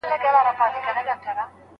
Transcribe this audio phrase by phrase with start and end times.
[0.07, 1.43] آیا دنده تر بېکارۍ ښه ده؟